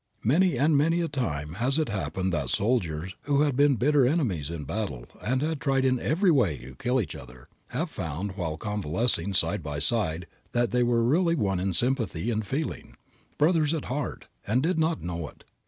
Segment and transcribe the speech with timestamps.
[0.23, 4.49] Many and many a time has it happened that soldiers who had been bitter enemies
[4.49, 8.57] in battle and had tried in every way to kill each other, have found while
[8.57, 12.95] convalescing side by side that they were really one in sympathy and feeling,
[13.37, 15.43] brothers at heart and did not know it.